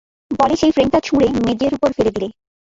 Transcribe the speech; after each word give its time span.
বলে 0.31 0.55
সেই 0.55 0.71
ফ্রেমটা 0.71 0.99
ছুঁড়ে 1.03 1.27
মেজের 1.45 1.71
উপর 1.77 1.89
ফেলে 1.93 2.11
দিলে। 2.15 2.27